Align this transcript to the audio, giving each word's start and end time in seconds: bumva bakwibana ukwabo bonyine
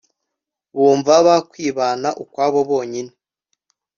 bumva 0.77 1.13
bakwibana 1.27 2.09
ukwabo 2.23 2.59
bonyine 2.69 3.11